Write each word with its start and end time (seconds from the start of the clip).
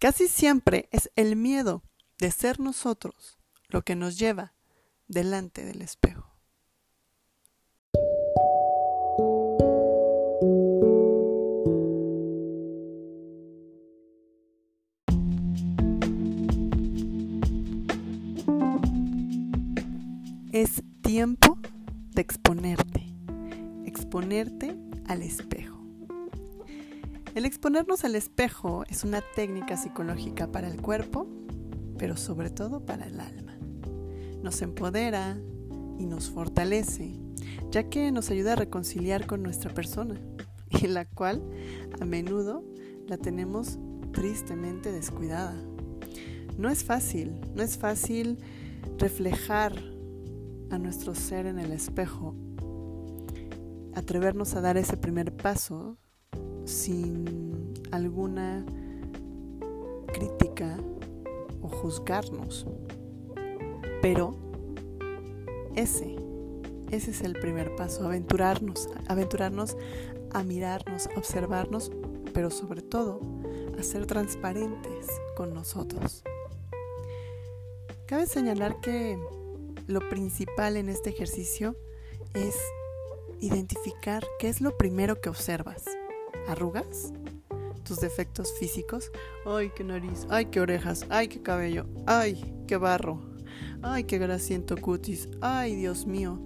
Casi 0.00 0.28
siempre 0.28 0.88
es 0.92 1.10
el 1.14 1.36
miedo 1.36 1.82
de 2.18 2.30
ser 2.30 2.58
nosotros 2.58 3.38
lo 3.68 3.82
que 3.82 3.96
nos 3.96 4.18
lleva 4.18 4.54
delante 5.08 5.62
del 5.62 5.82
espejo. 5.82 6.34
Es 20.50 20.82
tiempo 21.02 21.58
de 22.14 22.22
exponerte, 22.22 23.04
exponerte 23.84 24.74
al 25.06 25.20
espejo. 25.20 25.69
El 27.40 27.46
exponernos 27.46 28.04
al 28.04 28.16
espejo 28.16 28.84
es 28.90 29.02
una 29.02 29.22
técnica 29.34 29.78
psicológica 29.78 30.52
para 30.52 30.68
el 30.68 30.82
cuerpo, 30.82 31.26
pero 31.96 32.18
sobre 32.18 32.50
todo 32.50 32.84
para 32.84 33.06
el 33.06 33.18
alma. 33.18 33.56
Nos 34.42 34.60
empodera 34.60 35.38
y 35.98 36.04
nos 36.04 36.28
fortalece, 36.28 37.18
ya 37.70 37.88
que 37.88 38.12
nos 38.12 38.28
ayuda 38.28 38.52
a 38.52 38.56
reconciliar 38.56 39.26
con 39.26 39.42
nuestra 39.42 39.72
persona, 39.72 40.20
y 40.68 40.86
la 40.86 41.06
cual 41.06 41.42
a 41.98 42.04
menudo 42.04 42.62
la 43.06 43.16
tenemos 43.16 43.78
tristemente 44.12 44.92
descuidada. 44.92 45.56
No 46.58 46.68
es 46.68 46.84
fácil, 46.84 47.40
no 47.54 47.62
es 47.62 47.78
fácil 47.78 48.36
reflejar 48.98 49.72
a 50.70 50.76
nuestro 50.76 51.14
ser 51.14 51.46
en 51.46 51.58
el 51.58 51.72
espejo, 51.72 52.34
atrevernos 53.94 54.56
a 54.56 54.60
dar 54.60 54.76
ese 54.76 54.98
primer 54.98 55.34
paso 55.34 55.96
sin 56.70 57.74
alguna 57.90 58.64
crítica 60.12 60.78
o 61.62 61.68
juzgarnos. 61.68 62.66
Pero 64.00 64.34
ese, 65.74 66.16
ese 66.90 67.10
es 67.10 67.20
el 67.22 67.34
primer 67.34 67.74
paso, 67.76 68.04
aventurarnos, 68.06 68.88
aventurarnos 69.08 69.76
a 70.32 70.42
mirarnos, 70.42 71.08
a 71.08 71.18
observarnos, 71.18 71.90
pero 72.32 72.50
sobre 72.50 72.82
todo 72.82 73.20
a 73.78 73.82
ser 73.82 74.06
transparentes 74.06 75.08
con 75.36 75.52
nosotros. 75.52 76.22
Cabe 78.06 78.26
señalar 78.26 78.80
que 78.80 79.18
lo 79.86 80.08
principal 80.08 80.76
en 80.76 80.88
este 80.88 81.10
ejercicio 81.10 81.76
es 82.34 82.56
identificar 83.40 84.24
qué 84.38 84.48
es 84.48 84.60
lo 84.60 84.76
primero 84.76 85.20
que 85.20 85.28
observas. 85.28 85.84
¿Arrugas? 86.50 87.12
¿Tus 87.84 88.00
defectos 88.00 88.52
físicos? 88.58 89.12
¡Ay, 89.46 89.70
qué 89.76 89.84
nariz! 89.84 90.26
¡Ay, 90.30 90.46
qué 90.46 90.60
orejas! 90.60 91.06
¡Ay, 91.08 91.28
qué 91.28 91.40
cabello! 91.40 91.86
¡Ay, 92.06 92.56
qué 92.66 92.76
barro! 92.76 93.20
¡Ay, 93.82 94.02
qué 94.02 94.18
grasiento 94.18 94.76
cutis! 94.76 95.28
¡Ay, 95.40 95.76
Dios 95.76 96.06
mío! 96.06 96.42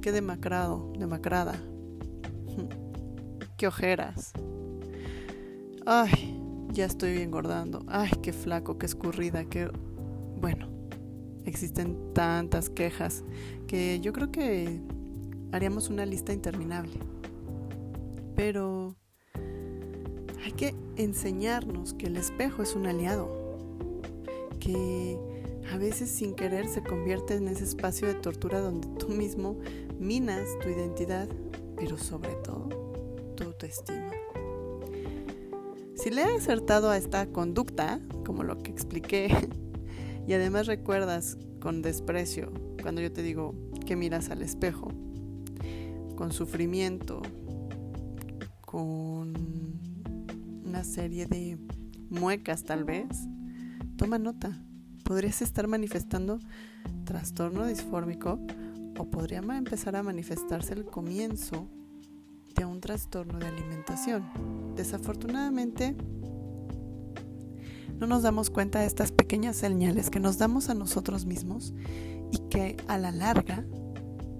¡Qué 0.00 0.10
demacrado! 0.10 0.90
¡Demacrada! 0.98 1.62
¡Qué 3.58 3.66
ojeras! 3.66 4.32
¡Ay! 5.84 6.40
Ya 6.70 6.86
estoy 6.86 7.18
engordando. 7.18 7.84
¡Ay, 7.88 8.12
qué 8.22 8.32
flaco! 8.32 8.78
¡Qué 8.78 8.86
escurrida! 8.86 9.44
¡Qué... 9.44 9.70
Bueno, 10.40 10.66
existen 11.44 12.14
tantas 12.14 12.70
quejas 12.70 13.22
que 13.66 14.00
yo 14.00 14.14
creo 14.14 14.32
que 14.32 14.80
haríamos 15.52 15.90
una 15.90 16.06
lista 16.06 16.32
interminable. 16.32 16.98
Pero 18.34 18.96
hay 20.44 20.52
que 20.52 20.74
enseñarnos 20.96 21.94
que 21.94 22.06
el 22.06 22.16
espejo 22.16 22.62
es 22.62 22.74
un 22.74 22.86
aliado, 22.86 23.28
que 24.58 25.18
a 25.72 25.76
veces 25.76 26.10
sin 26.10 26.34
querer 26.34 26.66
se 26.68 26.82
convierte 26.82 27.34
en 27.34 27.48
ese 27.48 27.64
espacio 27.64 28.08
de 28.08 28.14
tortura 28.14 28.60
donde 28.60 28.88
tú 28.98 29.08
mismo 29.08 29.56
minas 29.98 30.48
tu 30.60 30.68
identidad, 30.68 31.28
pero 31.76 31.96
sobre 31.96 32.34
todo 32.44 32.68
tu 33.36 33.44
autoestima. 33.44 34.10
Si 35.94 36.10
le 36.10 36.22
he 36.22 36.36
acertado 36.36 36.90
a 36.90 36.96
esta 36.96 37.26
conducta, 37.26 38.00
como 38.26 38.42
lo 38.42 38.58
que 38.58 38.72
expliqué, 38.72 39.28
y 40.26 40.32
además 40.32 40.66
recuerdas 40.66 41.38
con 41.60 41.82
desprecio 41.82 42.52
cuando 42.82 43.00
yo 43.00 43.12
te 43.12 43.22
digo 43.22 43.54
que 43.86 43.94
miras 43.94 44.30
al 44.30 44.42
espejo, 44.42 44.88
con 46.16 46.32
sufrimiento, 46.32 47.22
con 48.60 49.71
una 50.72 50.84
serie 50.84 51.26
de 51.26 51.58
muecas 52.08 52.64
tal 52.64 52.84
vez, 52.84 53.28
toma 53.96 54.18
nota. 54.18 54.58
Podrías 55.04 55.42
estar 55.42 55.68
manifestando 55.68 56.38
trastorno 57.04 57.66
disfórmico 57.66 58.38
o 58.96 59.04
podría 59.10 59.40
empezar 59.40 59.96
a 59.96 60.02
manifestarse 60.02 60.72
el 60.72 60.86
comienzo 60.86 61.68
de 62.56 62.64
un 62.64 62.80
trastorno 62.80 63.38
de 63.38 63.48
alimentación. 63.48 64.24
Desafortunadamente, 64.74 65.94
no 67.98 68.06
nos 68.06 68.22
damos 68.22 68.48
cuenta 68.48 68.80
de 68.80 68.86
estas 68.86 69.12
pequeñas 69.12 69.56
señales 69.56 70.08
que 70.08 70.20
nos 70.20 70.38
damos 70.38 70.70
a 70.70 70.74
nosotros 70.74 71.26
mismos 71.26 71.74
y 72.30 72.38
que 72.48 72.78
a 72.88 72.96
la 72.96 73.10
larga 73.10 73.62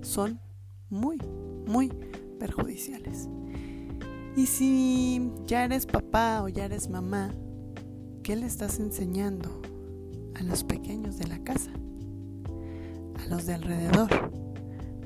son 0.01 0.41
muy, 0.89 1.19
muy 1.67 1.93
perjudiciales. 2.39 3.29
Y 4.35 4.47
si 4.47 5.31
ya 5.47 5.65
eres 5.65 5.85
papá 5.85 6.43
o 6.43 6.49
ya 6.49 6.65
eres 6.65 6.89
mamá, 6.89 7.35
¿qué 8.23 8.35
le 8.35 8.47
estás 8.47 8.79
enseñando 8.79 9.61
a 10.35 10.43
los 10.43 10.65
pequeños 10.65 11.19
de 11.19 11.27
la 11.27 11.39
casa? 11.45 11.71
A 13.23 13.29
los 13.29 13.47
de 13.47 13.55
alrededor. 13.55 14.33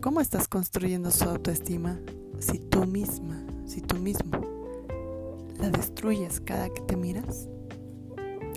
¿Cómo 0.00 0.20
estás 0.20 0.46
construyendo 0.46 1.10
su 1.10 1.24
autoestima 1.24 1.98
si 2.38 2.60
tú 2.60 2.86
misma, 2.86 3.44
si 3.66 3.80
tú 3.80 3.96
mismo 3.96 4.40
la 5.58 5.70
destruyes 5.70 6.40
cada 6.40 6.68
que 6.68 6.82
te 6.82 6.96
miras? 6.96 7.48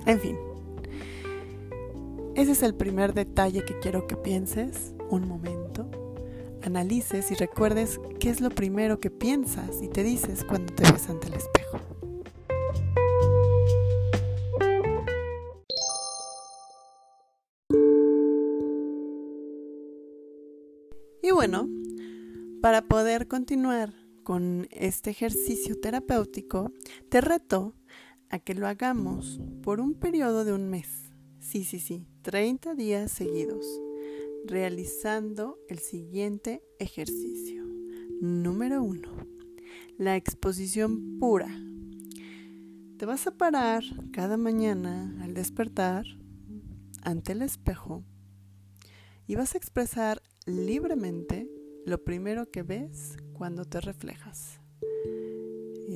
En 0.06 0.20
fin, 0.20 0.38
ese 2.36 2.52
es 2.52 2.62
el 2.62 2.76
primer 2.76 3.14
detalle 3.14 3.66
que 3.66 3.80
quiero 3.80 4.06
que 4.06 4.16
pienses 4.16 4.94
un 5.10 5.28
momento, 5.28 5.90
analices 6.64 7.32
y 7.32 7.36
recuerdes 7.36 8.00
qué 8.20 8.30
es 8.30 8.42
lo 8.42 8.50
primero 8.50 9.00
que 9.00 9.10
piensas 9.10 9.82
y 9.82 9.88
te 9.88 10.04
dices 10.04 10.44
cuando 10.44 10.74
te 10.74 10.90
ves 10.92 11.10
ante 11.10 11.28
el 11.28 11.34
espejo. 11.34 11.80
Y 21.22 21.32
bueno, 21.32 21.70
para 22.62 22.82
poder 22.88 23.28
continuar 23.28 23.94
con 24.24 24.68
este 24.72 25.10
ejercicio 25.10 25.80
terapéutico, 25.80 26.72
te 27.10 27.22
reto 27.22 27.76
a 28.30 28.40
que 28.40 28.54
lo 28.54 28.68
hagamos 28.68 29.40
por 29.64 29.80
un 29.80 29.94
periodo 29.94 30.46
de 30.46 30.54
un 30.54 30.70
mes. 30.70 31.12
Sí, 31.40 31.64
sí, 31.64 31.80
sí, 31.80 32.06
30 32.22 32.76
días 32.76 33.12
seguidos, 33.12 33.66
realizando 34.46 35.58
el 35.68 35.80
siguiente 35.80 36.64
ejercicio. 36.80 37.64
Número 38.22 38.84
1. 38.84 39.10
La 39.98 40.16
exposición 40.16 41.20
pura. 41.20 41.48
Te 42.98 43.06
vas 43.06 43.28
a 43.28 43.38
parar 43.38 43.84
cada 44.12 44.38
mañana 44.38 45.18
al 45.24 45.34
despertar 45.34 46.06
ante 47.02 47.32
el 47.32 47.42
espejo 47.42 48.04
y 49.28 49.36
vas 49.36 49.56
a 49.56 49.58
expresar 49.58 50.22
libremente 50.46 51.50
lo 51.86 52.04
primero 52.04 52.50
que 52.52 52.64
ves 52.64 53.18
cuando 53.34 53.66
te 53.66 53.80
reflejas 53.80 54.60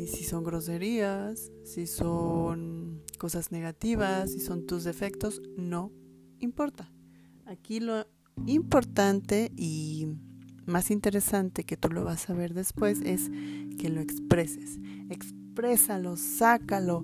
si 0.08 0.24
son 0.24 0.44
groserías, 0.44 1.52
si 1.64 1.88
son 1.88 3.04
cosas 3.18 3.52
negativas, 3.52 4.32
si 4.32 4.40
son 4.40 4.66
tus 4.66 4.84
defectos, 4.84 5.42
no 5.56 5.92
importa. 6.40 6.92
Aquí 7.46 7.80
lo 7.80 8.06
importante 8.46 9.52
y 9.56 10.08
más 10.66 10.92
interesante 10.92 11.64
que 11.64 11.78
tú 11.78 11.90
lo 11.90 12.04
vas 12.04 12.30
a 12.30 12.34
ver 12.34 12.54
después 12.54 13.02
es 13.02 13.30
que 13.78 13.90
lo 13.90 14.02
expreses. 14.02 14.80
Exprésalo, 15.10 16.16
sácalo. 16.16 17.04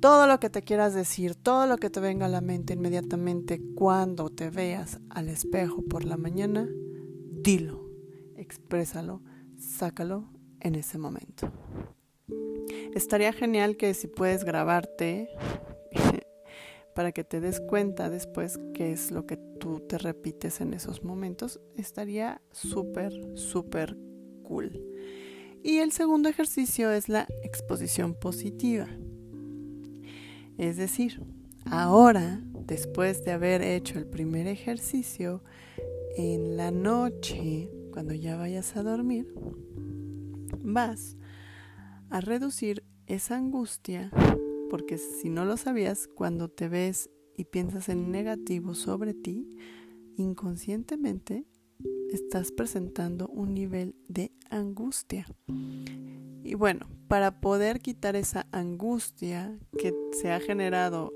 Todo 0.00 0.26
lo 0.26 0.40
que 0.40 0.50
te 0.50 0.62
quieras 0.62 0.94
decir, 0.94 1.34
todo 1.34 1.66
lo 1.66 1.76
que 1.76 1.90
te 1.90 2.00
venga 2.00 2.26
a 2.26 2.30
la 2.30 2.40
mente 2.40 2.72
inmediatamente 2.72 3.60
cuando 3.74 4.30
te 4.30 4.50
veas 4.50 4.98
al 5.10 5.28
espejo 5.28 5.82
por 5.82 6.04
la 6.04 6.16
mañana, 6.16 6.68
dilo, 7.30 7.86
exprésalo, 8.36 9.22
sácalo 9.58 10.30
en 10.60 10.74
ese 10.74 10.96
momento. 10.98 11.52
Estaría 12.94 13.32
genial 13.32 13.76
que 13.76 13.94
si 13.94 14.08
puedes 14.08 14.44
grabarte 14.44 15.28
para 17.00 17.12
que 17.12 17.24
te 17.24 17.40
des 17.40 17.60
cuenta 17.60 18.10
después 18.10 18.60
qué 18.74 18.92
es 18.92 19.10
lo 19.10 19.24
que 19.24 19.38
tú 19.38 19.80
te 19.80 19.96
repites 19.96 20.60
en 20.60 20.74
esos 20.74 21.02
momentos, 21.02 21.58
estaría 21.74 22.42
súper, 22.52 23.14
súper 23.38 23.96
cool. 24.42 24.84
Y 25.62 25.78
el 25.78 25.92
segundo 25.92 26.28
ejercicio 26.28 26.90
es 26.90 27.08
la 27.08 27.26
exposición 27.42 28.12
positiva. 28.12 28.86
Es 30.58 30.76
decir, 30.76 31.22
ahora, 31.64 32.42
después 32.66 33.24
de 33.24 33.32
haber 33.32 33.62
hecho 33.62 33.98
el 33.98 34.04
primer 34.04 34.46
ejercicio, 34.46 35.42
en 36.18 36.58
la 36.58 36.70
noche, 36.70 37.70
cuando 37.94 38.12
ya 38.12 38.36
vayas 38.36 38.76
a 38.76 38.82
dormir, 38.82 39.32
vas 40.58 41.16
a 42.10 42.20
reducir 42.20 42.84
esa 43.06 43.38
angustia, 43.38 44.10
porque 44.70 44.96
si 44.96 45.28
no 45.28 45.44
lo 45.44 45.56
sabías, 45.56 46.08
cuando 46.08 46.48
te 46.48 46.68
ves 46.68 47.10
y 47.36 47.44
piensas 47.44 47.88
en 47.88 48.10
negativo 48.10 48.74
sobre 48.74 49.12
ti, 49.12 49.48
inconscientemente 50.16 51.44
estás 52.10 52.52
presentando 52.52 53.28
un 53.28 53.52
nivel 53.52 53.94
de 54.08 54.32
angustia. 54.48 55.26
Y 56.44 56.54
bueno, 56.54 56.88
para 57.08 57.40
poder 57.40 57.80
quitar 57.80 58.16
esa 58.16 58.46
angustia 58.52 59.58
que 59.78 59.92
se 60.12 60.30
ha 60.30 60.40
generado 60.40 61.12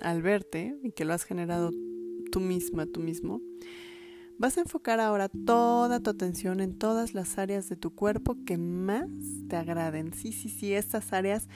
al 0.00 0.22
verte 0.22 0.76
y 0.82 0.92
que 0.92 1.04
lo 1.04 1.14
has 1.14 1.24
generado 1.24 1.70
tú 2.32 2.40
misma, 2.40 2.86
tú 2.86 3.00
mismo, 3.00 3.40
vas 4.38 4.58
a 4.58 4.60
enfocar 4.60 5.00
ahora 5.00 5.28
toda 5.28 6.00
tu 6.00 6.10
atención 6.10 6.60
en 6.60 6.76
todas 6.78 7.14
las 7.14 7.38
áreas 7.38 7.68
de 7.68 7.76
tu 7.76 7.94
cuerpo 7.94 8.36
que 8.44 8.58
más 8.58 9.08
te 9.48 9.56
agraden. 9.56 10.12
Sí, 10.12 10.32
sí, 10.32 10.48
sí, 10.48 10.74
estas 10.74 11.12
áreas 11.12 11.48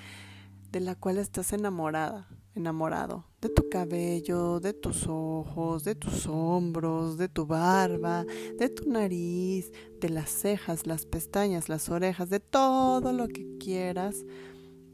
de 0.71 0.81
las 0.81 0.97
cuales 0.97 1.25
estás 1.25 1.53
enamorada 1.53 2.29
enamorado. 2.55 3.25
De 3.41 3.49
tu 3.49 3.69
cabello, 3.69 4.61
de 4.61 4.73
tus 4.73 5.07
ojos, 5.07 5.85
de 5.85 5.95
tus 5.95 6.27
hombros, 6.27 7.17
de 7.17 7.29
tu 7.29 7.47
barba, 7.47 8.25
de 8.59 8.69
tu 8.69 8.91
nariz, 8.91 9.73
de 10.01 10.09
las 10.11 10.31
cejas, 10.31 10.87
las 10.87 11.07
pestañas, 11.07 11.69
las 11.69 11.89
orejas, 11.89 12.31
de 12.31 12.41
todo 12.41 13.13
lo 13.13 13.29
que 13.29 13.47
quieras. 13.59 14.25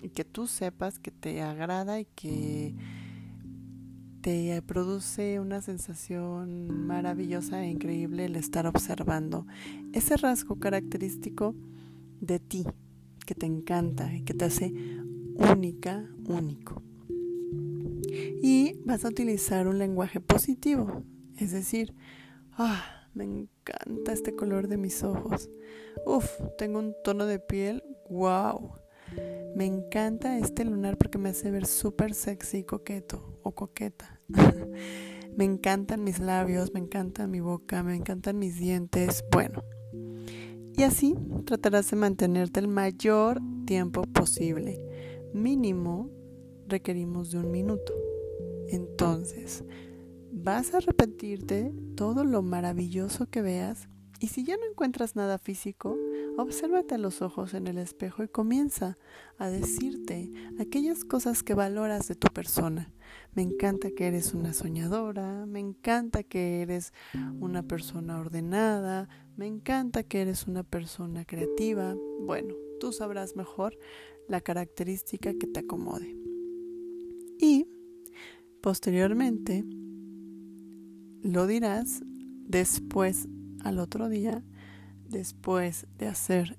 Y 0.02 0.10
que 0.10 0.24
tú 0.24 0.46
sepas 0.46 0.98
que 0.98 1.10
te 1.10 1.42
agrada 1.42 2.00
y 2.00 2.04
que 2.04 2.74
te 4.20 4.60
produce 4.62 5.40
una 5.40 5.62
sensación 5.62 6.86
maravillosa 6.86 7.64
e 7.64 7.70
increíble 7.70 8.26
el 8.26 8.36
estar 8.36 8.66
observando 8.66 9.46
ese 9.92 10.16
rasgo 10.16 10.56
característico 10.56 11.54
de 12.20 12.40
ti 12.40 12.64
que 13.24 13.34
te 13.34 13.46
encanta 13.46 14.12
y 14.14 14.22
que 14.22 14.34
te 14.34 14.44
hace 14.44 14.72
única, 15.38 16.08
único 16.28 16.82
y 18.42 18.80
vas 18.84 19.04
a 19.04 19.08
utilizar 19.08 19.66
un 19.66 19.78
lenguaje 19.78 20.20
positivo, 20.20 21.02
es 21.36 21.52
decir, 21.52 21.94
ah, 22.52 23.08
me 23.14 23.24
encanta 23.24 24.12
este 24.12 24.34
color 24.34 24.68
de 24.68 24.76
mis 24.76 25.02
ojos. 25.02 25.50
Uf, 26.04 26.30
tengo 26.58 26.78
un 26.78 26.94
tono 27.02 27.26
de 27.26 27.38
piel, 27.38 27.82
wow. 28.08 28.74
Me 29.54 29.64
encanta 29.64 30.38
este 30.38 30.64
lunar 30.64 30.98
porque 30.98 31.18
me 31.18 31.30
hace 31.30 31.50
ver 31.50 31.66
súper 31.66 32.14
sexy 32.14 32.58
y 32.58 32.64
coqueto 32.64 33.40
o 33.42 33.54
coqueta. 33.54 34.20
me 35.36 35.44
encantan 35.44 36.04
mis 36.04 36.18
labios, 36.18 36.74
me 36.74 36.80
encanta 36.80 37.26
mi 37.26 37.40
boca, 37.40 37.82
me 37.82 37.96
encantan 37.96 38.38
mis 38.38 38.58
dientes. 38.58 39.24
Bueno, 39.32 39.64
y 40.76 40.82
así 40.82 41.14
tratarás 41.46 41.90
de 41.90 41.96
mantenerte 41.96 42.60
el 42.60 42.68
mayor 42.68 43.40
tiempo 43.66 44.02
posible. 44.02 44.85
Mínimo 45.36 46.08
requerimos 46.66 47.30
de 47.30 47.38
un 47.40 47.50
minuto. 47.50 47.92
Entonces, 48.68 49.64
vas 50.32 50.72
a 50.72 50.80
repetirte 50.80 51.74
todo 51.94 52.24
lo 52.24 52.40
maravilloso 52.40 53.26
que 53.26 53.42
veas 53.42 53.90
y 54.18 54.28
si 54.28 54.44
ya 54.44 54.56
no 54.56 54.64
encuentras 54.64 55.14
nada 55.14 55.36
físico, 55.36 55.98
obsérvate 56.38 56.94
a 56.94 56.98
los 56.98 57.20
ojos 57.20 57.52
en 57.52 57.66
el 57.66 57.76
espejo 57.76 58.22
y 58.22 58.28
comienza 58.28 58.96
a 59.36 59.50
decirte 59.50 60.32
aquellas 60.58 61.04
cosas 61.04 61.42
que 61.42 61.52
valoras 61.52 62.08
de 62.08 62.14
tu 62.14 62.28
persona. 62.28 62.90
Me 63.34 63.42
encanta 63.42 63.90
que 63.90 64.06
eres 64.06 64.32
una 64.32 64.54
soñadora, 64.54 65.44
me 65.44 65.60
encanta 65.60 66.22
que 66.22 66.62
eres 66.62 66.94
una 67.40 67.62
persona 67.62 68.18
ordenada, 68.18 69.10
me 69.36 69.46
encanta 69.46 70.02
que 70.02 70.22
eres 70.22 70.46
una 70.46 70.62
persona 70.62 71.26
creativa. 71.26 71.94
Bueno, 72.20 72.54
tú 72.80 72.92
sabrás 72.92 73.36
mejor 73.36 73.76
la 74.28 74.40
característica 74.40 75.34
que 75.34 75.46
te 75.46 75.60
acomode. 75.60 76.16
Y 77.38 77.66
posteriormente 78.60 79.64
lo 81.22 81.46
dirás 81.46 82.02
después 82.46 83.28
al 83.60 83.78
otro 83.78 84.08
día, 84.08 84.44
después 85.08 85.86
de 85.98 86.06
hacer 86.06 86.58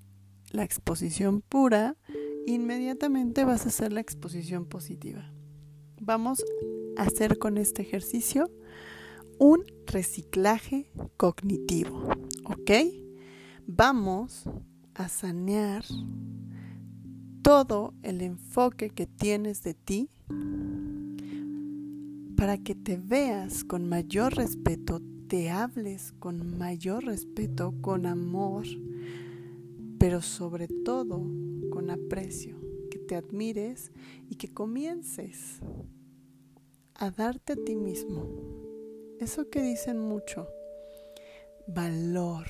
la 0.52 0.64
exposición 0.64 1.42
pura, 1.42 1.98
inmediatamente 2.46 3.44
vas 3.44 3.66
a 3.66 3.70
hacer 3.70 3.92
la 3.94 4.00
exposición 4.00 4.66
positiva. 4.66 5.32
Vamos 6.00 6.44
a 6.98 7.04
hacer 7.04 7.38
con 7.38 7.58
este 7.58 7.82
ejercicio 7.82 8.52
un 9.40 9.64
reciclaje 9.86 10.92
cognitivo, 11.18 12.10
¿ok? 12.46 12.72
Vamos 13.66 14.44
a 14.94 15.10
sanear 15.10 15.84
todo 17.48 17.94
el 18.04 18.22
enfoque 18.24 18.90
que 18.90 19.06
tienes 19.08 19.64
de 19.64 19.74
ti 19.74 20.10
para 22.36 22.58
que 22.58 22.76
te 22.76 22.98
veas 22.98 23.64
con 23.64 23.88
mayor 23.88 24.36
respeto, 24.36 25.02
te 25.30 25.50
hables 25.50 26.12
con 26.20 26.58
mayor 26.58 27.06
respeto, 27.06 27.74
con 27.80 28.06
amor, 28.06 28.66
pero 29.98 30.22
sobre 30.22 30.68
todo 30.68 31.26
con 31.70 31.90
aprecio, 31.90 32.58
que 32.92 33.00
te 33.00 33.16
admires 33.16 33.94
y 34.30 34.36
que 34.36 34.54
comiences 34.54 35.62
a 36.96 37.12
darte 37.12 37.54
a 37.54 37.56
ti 37.56 37.78
mismo. 37.78 38.28
Eso 39.22 39.50
que 39.50 39.62
dicen 39.62 40.00
mucho, 40.00 40.50
valor, 41.66 42.48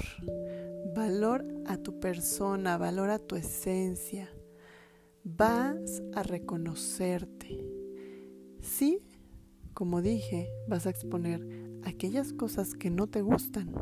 valor 0.95 1.45
a 1.67 1.77
tu 1.77 1.99
persona, 1.99 2.79
valor 2.79 3.11
a 3.11 3.19
tu 3.19 3.35
esencia 3.35 4.27
vas 5.35 6.01
a 6.13 6.23
reconocerte. 6.23 7.65
Sí, 8.61 9.03
como 9.73 10.01
dije, 10.01 10.49
vas 10.67 10.87
a 10.87 10.89
exponer 10.89 11.45
aquellas 11.83 12.33
cosas 12.33 12.73
que 12.73 12.89
no 12.89 13.07
te 13.07 13.21
gustan, 13.21 13.73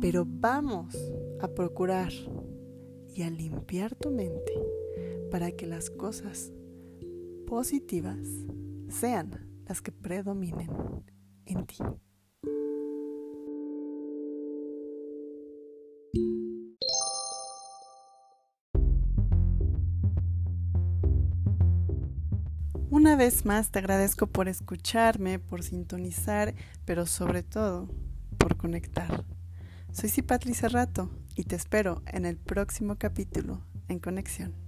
pero 0.00 0.26
vamos 0.26 0.96
a 1.40 1.48
procurar 1.48 2.12
y 3.14 3.22
a 3.22 3.30
limpiar 3.30 3.94
tu 3.94 4.10
mente 4.10 4.52
para 5.30 5.52
que 5.52 5.66
las 5.66 5.90
cosas 5.90 6.52
positivas 7.46 8.26
sean 8.88 9.48
las 9.66 9.80
que 9.80 9.92
predominen 9.92 10.70
en 11.46 11.66
ti. 11.66 11.76
Una 22.94 23.16
vez 23.16 23.44
más 23.44 23.72
te 23.72 23.80
agradezco 23.80 24.28
por 24.28 24.46
escucharme, 24.46 25.40
por 25.40 25.64
sintonizar, 25.64 26.54
pero 26.84 27.06
sobre 27.06 27.42
todo 27.42 27.88
por 28.38 28.56
conectar. 28.56 29.24
Soy 29.90 30.10
Cipatri 30.10 30.54
Cerrato 30.54 31.10
y 31.34 31.42
te 31.42 31.56
espero 31.56 32.04
en 32.06 32.24
el 32.24 32.36
próximo 32.36 32.94
capítulo 32.96 33.60
en 33.88 33.98
Conexión. 33.98 34.63